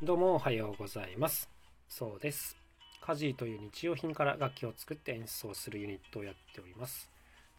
[0.00, 1.50] どうもおはようございます。
[1.88, 2.56] そうです。
[3.00, 7.10] カジーという日用品から楽器を作って演奏するユニットをやっております。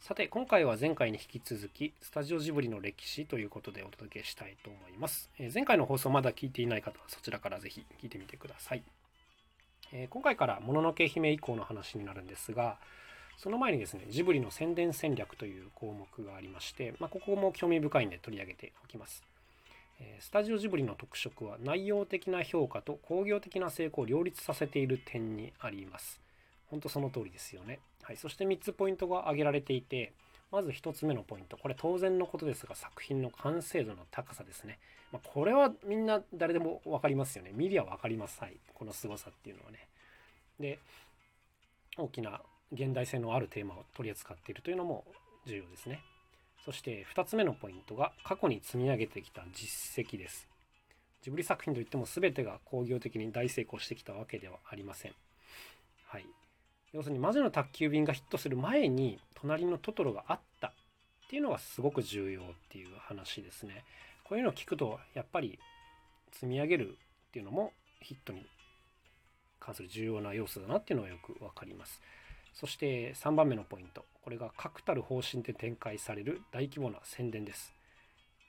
[0.00, 5.30] さて、今回は前回に引き続き、スタジオジブリの歴史ということでお届けしたいと思います。
[5.38, 8.82] えー前回の放送まだ聞いていない方はそちらからぜひ聞いてみてください。
[9.94, 12.76] えー今回からもののけ姫以降の話になるんですが、
[13.38, 19.24] その前にですね、ジブリの宣伝戦略という項目がありまして、まあ、ここも興味深いんで取り上げておきます。
[20.20, 26.20] スタジオジブリの特色は内容的な評価と工業的な成功を両立させている点にあります。
[26.66, 27.80] 本当その通りですよね。
[28.02, 30.12] はい、そして3つポイントが挙げられていて、
[30.52, 34.78] まず1つ目のポイント、これ当然のことですが作品の完成度の高さですね。
[35.12, 37.52] まあ、これはみんな誰でも分かりますよね。
[37.54, 38.40] 見りゃ分かります。
[38.40, 39.88] はい、この凄さっていうのはね。
[40.60, 40.78] で、
[41.96, 45.04] 大きな現代性のあるテーマを取り扱っているというのも
[45.46, 46.02] 重要ですね。
[46.66, 50.48] そして2つ目のポイントが過去に積み上げてきた実績です。
[51.22, 55.12] ジブリ作品といっても全てが工業的に大成功してきたわけではありません。
[56.08, 56.26] はい。
[56.92, 60.72] 要するに魔女の宅急便がヒットする前に隣のトトロがあったっ
[61.30, 63.84] ていうのがすごく重要っていう話ですね。
[64.24, 65.60] こういうのを聞くとやっぱり
[66.32, 66.96] 積み上げる
[67.28, 68.44] っていうのもヒットに
[69.60, 72.02] 関する重要な要素だなっていうのはよくわかります。
[72.56, 74.06] そして3番目のポイント。
[74.22, 77.74] これが確たる方針で展開される大規模な宣伝です。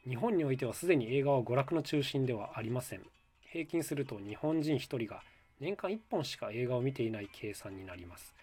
[0.07, 3.01] 日本においてはすでに映画は娯楽の中心ではありません。
[3.41, 5.21] 平均すると日本人1人が
[5.59, 8.33] 年間1本しか映画を見ていない計算になります。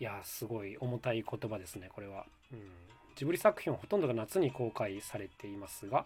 [0.00, 2.26] いや、すごい重たい言葉ですね、これは。
[2.52, 2.60] うん、
[3.14, 6.04] ジブリ作品はほとんどが夏に公開されていますが、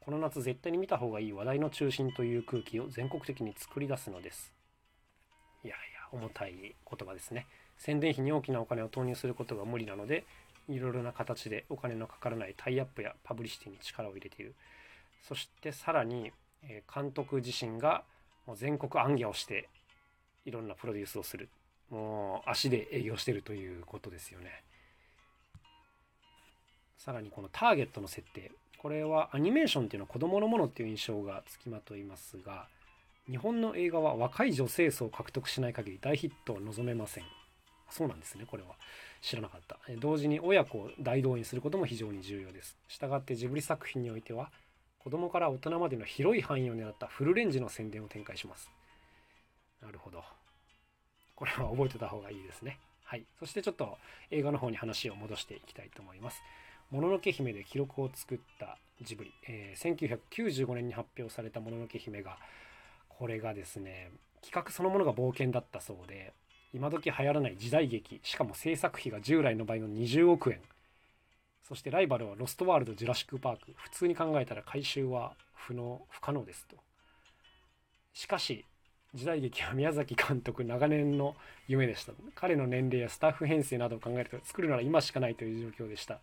[0.00, 4.52] この夏絶対に見た方がいい話題の中心という空気を全国的に作り出すのです。
[5.64, 6.74] いやいや、重たい言
[7.08, 7.46] 葉ですね。
[7.78, 10.24] 宣伝費に大きなお金を投入することが無理なので、
[10.68, 14.54] いろいろな形でお金のかからないタイアップやパブリシティに力を入れている。
[15.22, 18.02] そしてさらに、え監督自身が
[18.46, 19.68] もう全国行脚をして
[20.44, 21.48] いろんなプロデュースをする。
[21.90, 24.64] もう足で営業してるということですよね。
[26.96, 28.50] さらにこのターゲットの設定。
[28.78, 32.66] これはアニメーションっていうのは子供のものっていう印象がつきまといますが、
[33.28, 37.24] 日本の映画は若い女性層を獲得しない限り大ヒットを望めません。
[37.90, 38.76] そうなんですね、これは。
[39.20, 39.78] 知らなかった。
[39.98, 42.76] 同時に親子を大動員することも非常に重要です。
[42.88, 44.50] したがってジブリ作品においては、
[44.98, 48.70] 子供から大人までの広い範囲を狙ったフルレンジの宣伝を展開します。
[49.80, 50.24] なるほど。
[51.36, 52.78] これは覚えてた方がいいですね。
[53.04, 53.24] はい。
[53.38, 53.98] そしてちょっと
[54.30, 56.42] 映画の方に話を戻していきたいと思います。
[56.90, 59.32] もののけ姫で記録を作ったジブリ。
[59.48, 62.38] えー1995年に発表されたもののけ姫が、
[63.08, 64.10] これがですね、
[64.42, 66.32] 企画そのものが冒険だったそうで、
[66.76, 70.60] 今時流行らない時代劇、しかも制作費が従来の倍の20億円。
[71.62, 73.72] そしてライバルはロストワールド・ジュラシック・パーク。
[73.76, 76.76] 普通に考えたら回収は不能、不可能ですと。
[78.12, 78.66] しかし、
[79.14, 81.34] 時代劇は宮崎監督長年の
[81.66, 82.12] 夢でした。
[82.34, 86.20] 彼の年齢やスタッフ編成などを考えると作るなら今しかないという状況でした。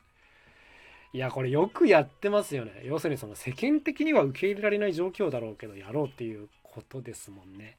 [1.14, 2.84] いや、これよくやってますよね。
[2.86, 7.76] 要するにその世間的には受け入れられない状況だろうけど、やろうっていうことですもんね。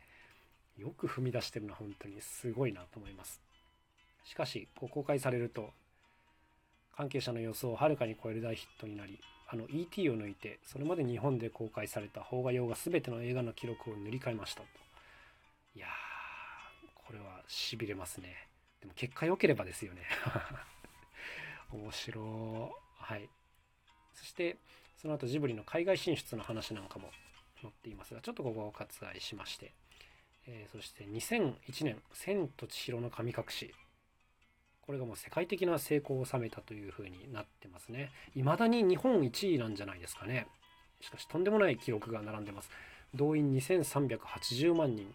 [0.77, 3.41] よく踏み出してるのは本当にすごいなと思います。
[4.25, 5.71] しかし、こう公開されると、
[6.97, 14.67] 関係者の予想をはるかに超える大ヒットになり、あの ET を抜いて、それまで日本で公開された邦画洋画全ての映画の記録を塗り替えましたと。
[15.75, 15.91] いやー、
[17.07, 18.49] これは痺れますね。
[18.81, 20.03] でも結果良ければですよね。
[21.73, 22.81] 面白。
[22.97, 23.29] はい。
[24.15, 24.57] そして、
[24.97, 27.11] その後ジブリの海外進出の話なんかも
[27.61, 29.75] 載っていますが、ちょっとここを割愛しまして、
[30.47, 33.75] えーそして2001年「千と千尋の神隠し」
[34.87, 38.11] これがもう世界的な成功を収めたというふうになってますね。
[38.35, 40.47] 未だに日本1位なんじゃないですかね。
[41.01, 42.71] しかしとんでもない記録が並んでます。
[43.15, 45.15] 動員2380万人。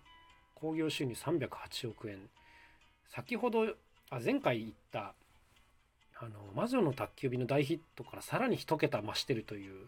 [0.56, 2.30] 興行収入308億円。
[3.10, 3.76] 先ほど
[4.10, 5.14] あ前回言った
[6.16, 9.88] あの魔女の宅急便の大ヒットからさらに一桁増してるという。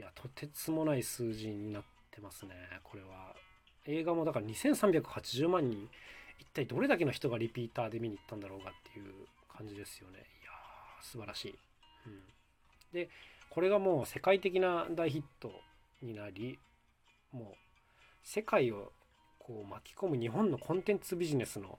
[0.00, 3.36] いやとてつもない数字になってますねこれは。
[3.86, 5.88] 映画もだから2380万人
[6.38, 9.12] 一体どれだけの人がリピーターで見に行ったんだろうかっていう
[9.56, 10.18] 感じですよね。
[10.18, 11.58] いやー素晴らしい、
[12.06, 12.22] うん、
[12.92, 13.08] で
[13.50, 15.52] これがもう世界的な大ヒット
[16.02, 16.58] になり
[17.32, 17.56] もう
[18.22, 18.92] 世界を
[19.38, 21.78] こう巻き込む日本のコンテンツビジネスの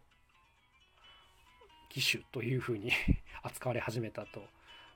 [1.90, 2.92] 機種というふうに
[3.44, 4.46] 扱われ始めたと。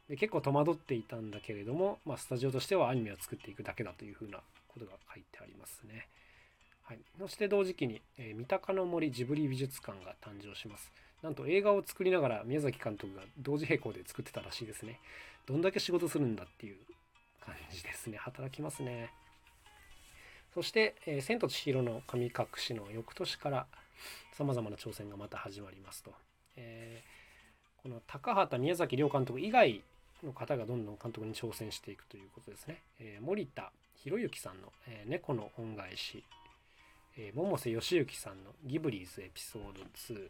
[0.10, 6.08] で結構戸惑っていたんだけれども、まあ、スタジオとしてはアニメを作っていくだけだというふうなことが書いてありますね。
[6.88, 10.90] はい、そして同時期に、えー三鷹の森ジブリ美術館が誕生します。
[11.22, 15.02] なんと映画を作りながら宮崎監督が同時並行で作ってたらしいですね。
[15.46, 16.78] どんだけ仕事するんだっていう
[17.46, 18.18] 感じですね。
[18.18, 19.10] 働きますね。
[20.54, 23.68] そして「えー千と千尋の神隠し」の翌年から
[24.32, 26.14] さまざまな挑戦がまた始まりますと、
[26.56, 27.18] えー
[27.84, 29.84] この高畑宮崎両監督以外
[30.24, 33.72] の方がどんどん監督に挑戦していくということですね、えー森田
[34.04, 36.24] 博之さんの、えー猫の恩返し」
[37.18, 40.30] えー百瀬義行さんの「ギブリーズエピソード2」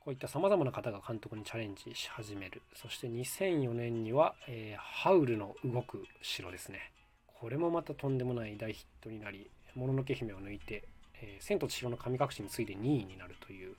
[0.00, 2.62] こういったさまざまな方が監督にチャレンジし始める。
[2.74, 6.92] そして2004年には、えーハウルの動く城」ですね。
[7.26, 10.86] これもまたとんでもない大ヒットになり「もののけ姫」を抜いて
[11.20, 13.74] 「えー千と千尋の神隠し」に次いで2位になるという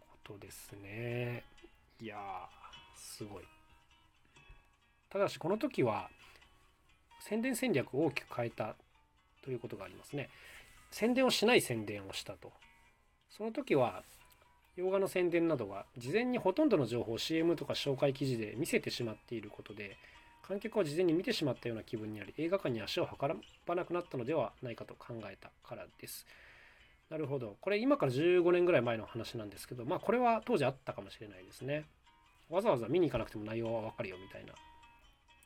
[0.00, 1.42] ことですね。
[2.00, 2.48] いやー
[2.98, 3.44] すごい。
[5.08, 6.10] ただしこの時は
[7.26, 8.76] 宣伝戦略を大きく変えた
[9.42, 10.28] ということがありますね。
[10.90, 12.52] 宣伝をしない宣伝をしたと。
[13.30, 14.02] その時は
[14.76, 19.96] 洋画の宣伝などは事前にほとんどの情報を CM とか紹介記事で見せてしまっていることで
[20.46, 26.26] 観客は事前に見てしまったような気分になり映画館に足を運ばなくなったのではないかと考えたからです。
[27.08, 27.56] なるほど。
[27.62, 31.86] これ今から15年ぐらい前の話なんですけどまあこれは当時あったかもしれないですね。
[32.50, 34.52] わざわざ見に行かなくても内容はわかるよみたいな。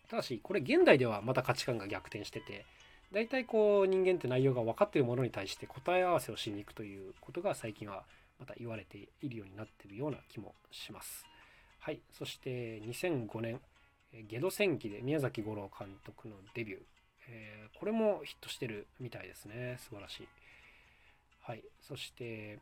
[0.09, 2.65] ただしこれ現代ではまた価値観が逆転してて
[3.13, 8.05] 大体こう人間って内容が分かっているものに対して答え合わせをしに行くということが最近は
[8.39, 11.27] また言われているようになってるような気もします。
[11.81, 13.61] はい、そして2005年
[14.13, 16.81] 「えーゲド戦記」で宮崎吾郎監督のデビュー、
[17.29, 20.29] えーこれもヒットしてるみたいですね素晴らしい。
[21.43, 22.59] はい、そして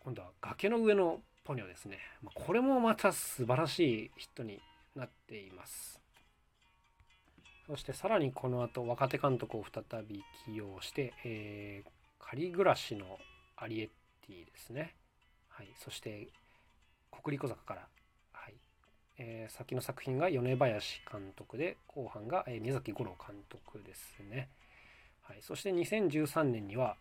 [0.00, 1.98] 今度は「崖の上のポニョ」ですね。
[2.22, 4.60] まあこれもまた素晴らしいヒットに
[4.96, 6.00] なっています。
[7.66, 11.90] そしてさらにこの後若手監督を再び起用して、えー
[12.22, 13.18] 仮暮らしの
[13.56, 13.88] アリエッ
[14.24, 14.94] ティですね。
[15.48, 16.28] はい、そして
[17.10, 17.88] 国立小坂から、
[18.32, 18.54] はい
[19.18, 24.48] えー先の作品が米林監督で後半が、えー宮崎吾郎監督ですね。
[25.22, 26.96] はい、そして2013年には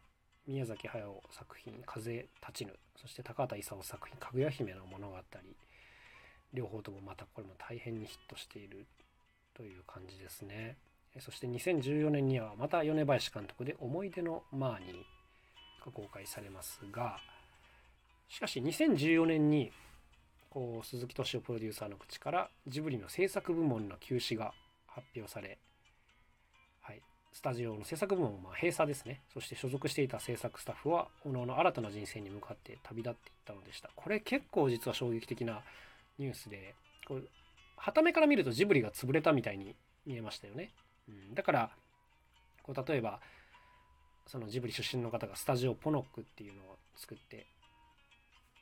[0.47, 5.17] 宮崎駿作品「風立ちぬ」そして高畑勲作品「かぐや姫の物語」
[6.53, 8.85] 両方ともまたこれも大変にヒットしている
[9.55, 10.77] という感じですね。
[11.19, 14.95] そして2014年にはまた米林監督で「思い出のマーニー」
[15.85, 17.19] が公開されますが
[18.27, 19.71] しかし2014年に
[20.49, 24.53] こう鈴木敏夫プロデューサーの口からジブリの制作部門の休止が
[24.87, 25.57] 発表され、
[26.81, 35.61] はい、スタジオの制作部門も閉鎖ですねそして所属していた制作スタッフは各々新たな人生に向かって旅立っていったのでしたこれ結構実は衝撃的な
[36.19, 36.75] ニュースで
[37.07, 37.27] こう
[37.77, 39.75] 傍目から見るとジブリが潰れたみたいに
[40.05, 40.71] 見えましたよね、
[41.07, 41.69] うん、だから
[42.61, 43.19] こう例えば
[44.27, 47.47] そのジブリ出身の方がスタジオポノックっていうのを作って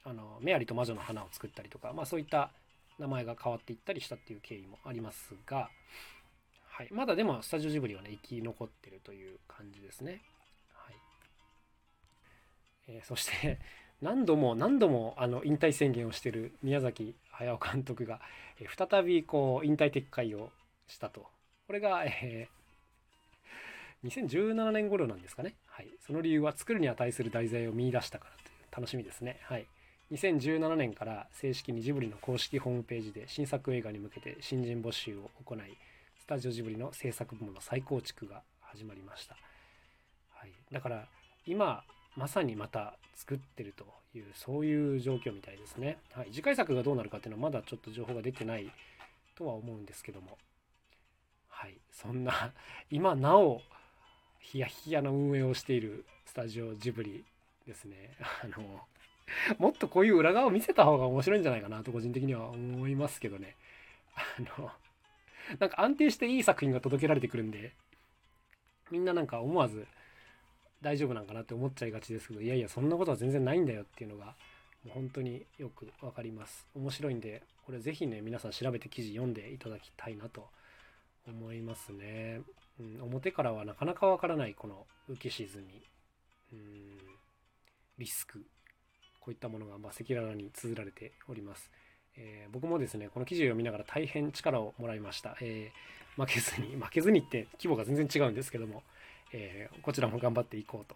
[0.06, 2.52] あのメアリと魔女の花を作ったりとか、まあ、そういった
[2.98, 5.70] 名前が変わっていったりしたっていう経緯もありますが、
[6.70, 10.22] はい、まだでもスタジオジブリはね生き残ってるという感じですね。
[10.74, 10.96] はい。
[12.88, 13.60] えーそして
[14.02, 18.20] 何度も何度もあの引退宣言をしている宮崎駿監督が、
[18.60, 20.52] え再びこう引退撤回を
[20.88, 21.28] したと
[21.68, 22.58] これが、えー
[24.06, 25.56] 2017年頃なんですかね。
[25.66, 25.88] はい。
[26.06, 29.40] その理由は作るに値する題材を見出したからという楽しみですね。
[29.44, 29.66] はい。
[30.12, 35.60] 2017年から正式にジブリの公式ホームページで新作映画に向けて新人募集を行い、
[36.20, 39.36] スタジオジブリの制作部門の再構築が始まりました。
[40.36, 40.52] はい。
[40.72, 41.08] だから
[41.46, 41.84] 今
[42.18, 46.00] まさにまた作ってるというそういう状況みたいですね。
[46.14, 46.30] はい。
[46.32, 48.72] 次回作がどうなるかっていうのはまだちょっと情報が出てない
[49.36, 50.40] とは思うんですけども。
[51.48, 51.78] はい。
[51.92, 52.54] そんな
[52.90, 53.62] 今なお
[54.40, 57.24] ヒヤヒヤの運営をしているスタジオジブリ
[57.68, 58.18] ですね。
[58.44, 58.88] あの、
[59.60, 63.56] もっとこういう裏側を見せた方が面白いんじゃないかなと個人的には思いますけどね。
[64.16, 64.72] あの、
[65.60, 67.74] なんか安定していい作品が届けられてくるんで、
[68.90, 69.86] みんななんか思わず
[70.82, 74.26] 大丈夫なんかなって思っちゃいがちですけど、いやいや、そんなことは全然ないんだよっていうのが、
[74.86, 76.68] もう本当によくわかります。
[76.76, 80.48] 面白いんで、これぜひね、皆さん調べて記事読んでいただきたいなと
[81.28, 82.42] 思いますね。
[82.80, 85.82] うん、表からはなかなかわからないこの浮き沈み、
[86.54, 86.98] うん、
[87.98, 88.46] リスク
[89.20, 91.72] こういったものがまあ赤裸々に綴られております、
[92.16, 98.82] えー僕もですねこの記事を読みながら大変力をもらいました、えー負けずに負けずにって規模が全然違うんですけども、
[99.34, 100.96] えーこちらも頑張っていこうと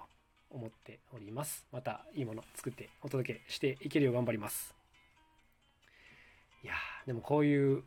[0.49, 1.65] 思っております。
[1.71, 4.75] またいいもの作ってお届けしていけるよう頑張ります。
[6.63, 6.73] いや
[7.05, 7.83] でもこういう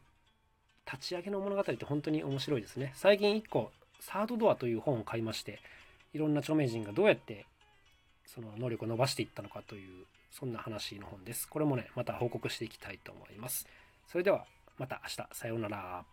[0.90, 2.92] 立ち上げの物語って本当に面白いですね。
[2.94, 3.70] 最近1個
[4.00, 5.60] サードドアという本を買いまして
[6.12, 7.46] いろんな著名人がどうやって
[8.26, 11.48] その能力を伸ばしていったのかというそんな話の本です。
[11.48, 13.66] これもねまた報告していきたいと思います。
[14.06, 14.46] それでは
[14.78, 15.28] また明日。
[15.32, 16.04] さようなら。